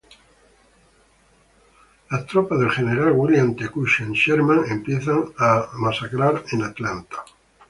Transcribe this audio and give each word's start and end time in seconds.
Las 2.09 2.25
tropas 2.25 2.57
del 2.59 2.71
General 2.71 3.11
William 3.11 3.55
Tecumseh 3.55 4.05
Sherman 4.13 4.63
empiezan 4.67 5.25
a 5.37 5.69
acercarse 5.87 6.57
a 6.59 6.65
Atlanta. 6.65 7.17